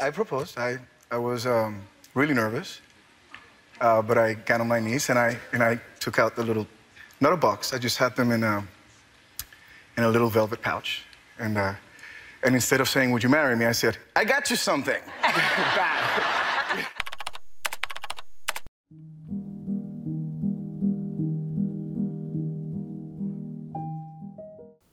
[0.00, 0.58] I proposed.
[0.58, 0.78] I,
[1.10, 1.82] I was um,
[2.14, 2.80] really nervous,
[3.80, 6.66] uh, but I got on my knees and I, and I took out the little,
[7.20, 8.66] not a box, I just had them in a,
[9.96, 11.04] in a little velvet pouch.
[11.38, 11.74] And, uh,
[12.42, 13.64] and instead of saying, Would you marry me?
[13.64, 15.00] I said, I got you something.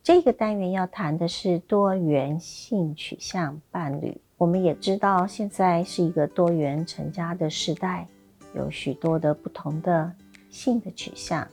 [0.03, 4.19] 这个单元要谈的是多元性取向伴侣。
[4.38, 8.06] 我们也知道，现在是一个多元成家的时代，
[8.54, 10.12] 有许多的不同的
[10.50, 11.46] 性的取向，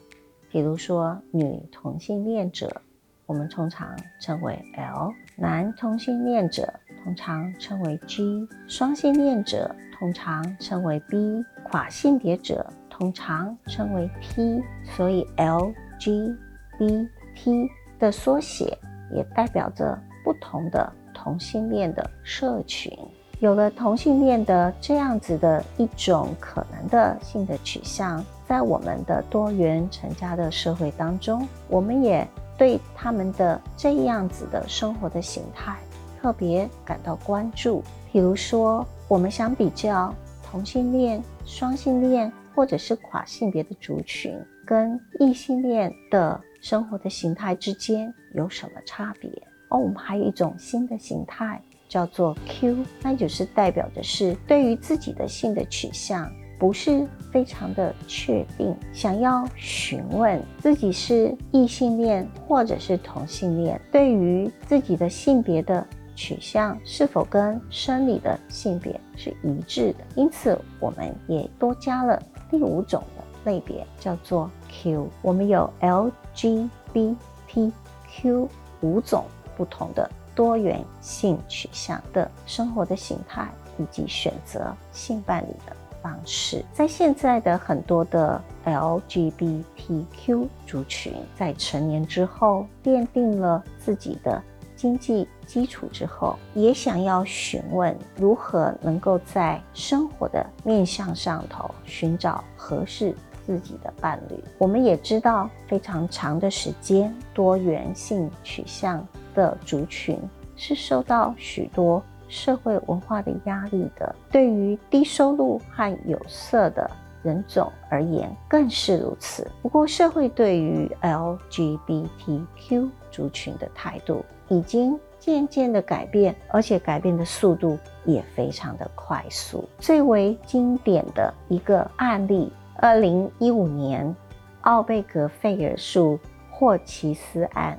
[0.50, 2.82] 比如说女同性恋者，
[3.26, 14.62] 我们通常称为 L；男同性恋者通常称为 G；双性恋者通常称为 B；跨性别者通常称为 T。
[14.96, 16.34] 所以 L、G、
[16.78, 17.68] B、T。
[17.96, 18.76] 的缩写
[19.12, 20.92] 也代表着不同的
[21.24, 22.92] 同性恋的社群。
[23.40, 32.26] 有了同性恋的这样子的一种可能的性的取向，在我们的多元成家的社会当中，我们也
[32.58, 35.76] 对他们的这样子的生活的形态
[36.20, 37.82] 特别感到关注。
[38.12, 40.14] 比如说，我们想比较
[40.44, 46.38] 同性恋、双性恋或者是跨性别的族群跟异性恋的。
[46.60, 49.30] 生活的形态之间有什么差别？
[49.74, 56.30] 哦，我们还有一种新的形态叫做 Q，那就是代表的是对于自己的性的取向
[56.60, 70.04] 不是非常的确定，想要询问自己是异性恋或者是同性恋，对于自己的性别的取向是否跟生理的性别是一致的。
[70.14, 75.08] 因此，我们也多加了第五种的类别，叫做 Q。
[75.20, 76.12] 我们有 L。
[76.32, 77.16] G B
[77.46, 77.72] T
[78.10, 78.48] Q
[78.80, 79.24] 五种
[79.56, 83.48] 不同的多元性取向的生活的形态，
[83.78, 94.42] 以及选择性伴侣的方式，在现在的很多的 L G B T Q 族群，在成年之后奠定了自己的
[94.76, 103.14] 经济基础之后，也想要询问如何能够在生活的面向上头寻找合适。
[103.46, 110.18] 自己的伴侣，我们也知道，非常长的时间，多元性取向的族群
[110.56, 114.14] 是受到许多社会文化的压力的。
[114.30, 116.90] 对于低收入和有色的
[117.22, 119.50] 人种而言，更是如此。
[119.62, 129.68] 不过，社会对于 LGBTQ 族群的态度已经渐渐的改变，而且改变的速度也非常的快速。
[129.78, 132.52] 最为经典的一个案例。
[132.76, 134.14] 二零一五年，
[134.62, 136.18] 奥贝格费尔诉
[136.50, 137.78] 霍奇斯案，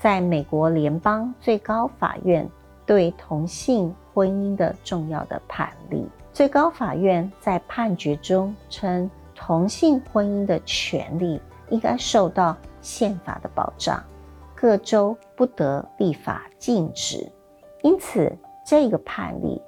[0.00, 2.48] 在美国联邦最高法院
[2.86, 6.08] 对同性婚姻的重要的判例。
[6.32, 11.38] 最高法院在判决中称，同性婚姻的权利
[11.68, 14.02] 应该受到宪法的保障，
[14.54, 17.30] 各州不得立法禁止。
[17.82, 18.34] 因此，
[18.64, 19.60] 这个判例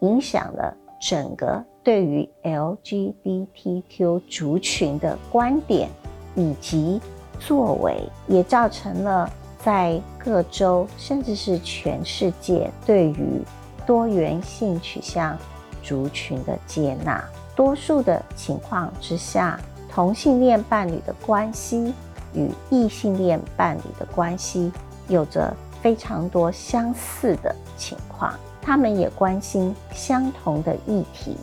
[0.00, 1.64] 影响了整个。
[1.84, 5.88] 对于 LGBTQ 族群的观点
[6.34, 7.00] 以及
[7.38, 9.30] 作为，也造成了
[9.66, 13.42] 在各州甚至是全世界对于
[13.84, 15.36] 多元性取向
[15.82, 17.20] 族群的接纳。
[17.56, 19.58] 多数的情况之下，
[19.90, 21.92] 同性恋伴侣的关系
[22.32, 24.70] 与异性恋伴侣的关系
[25.08, 25.52] 有着
[25.82, 31.36] 非常多相似的情况，他们也关心相同的议题。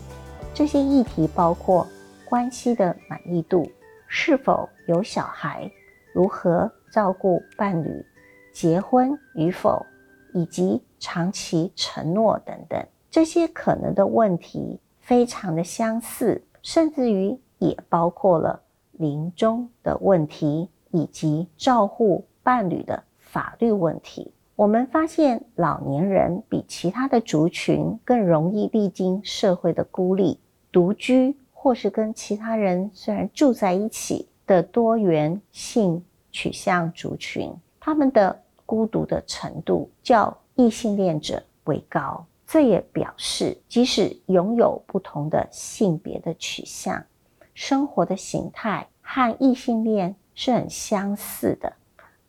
[0.53, 1.85] 这些议题包括
[2.23, 3.69] 关系的满意度、
[4.07, 5.69] 是否有小孩、
[6.13, 8.05] 如何照顾伴侣、
[8.53, 9.85] 结婚与否，
[10.33, 12.81] 以及长期承诺等等。
[13.11, 24.31] 这些可能的问题非常的相似，甚至于也包括了临终的问题以及照护伴侣的法律问题。
[24.55, 30.39] 我们发现，老年人比其他的族群更容易历经社会的孤立。
[30.71, 38.42] 独居或是跟其他人虽然住在一起的多元性取向族群，他们的
[38.73, 42.25] 孤独的程度较异性恋者为高。
[42.47, 47.05] 这也表示，即使拥有不同的性别的取向，
[47.53, 51.73] 生活的形态和异性恋是很相似的，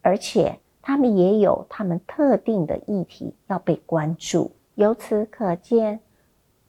[0.02, 4.52] 而且他们也有他们特定的议题要被关注。
[4.74, 6.00] 由此可见，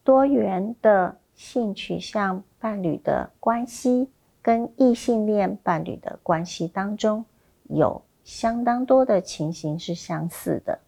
[0.06, 1.18] 多元的。
[1.36, 4.08] 性取向伴侣的关系
[4.42, 7.26] 跟异性恋伴侣的关系当中，
[7.64, 10.80] 有相当多的情形是相似的，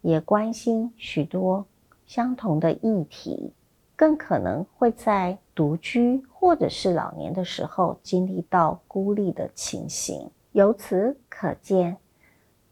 [0.00, 1.66] 也关心许多
[2.06, 3.52] 相同的议题，
[3.94, 10.30] 更可能会在独居或者是老年的时候经历到孤立的情形。
[10.52, 11.98] 由此可见，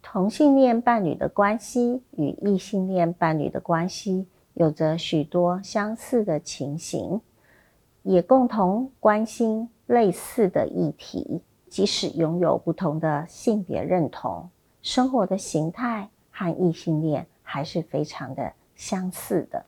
[0.03, 7.21] 同性恋伴侣的关系与异性恋伴侣的关系有着许多相似的情形，
[8.03, 11.43] 也共同关心类似的议题。
[11.77, 14.49] 即使拥有不同的性别认同，
[14.81, 19.63] 生活的形态和异性恋还是非常的相似的。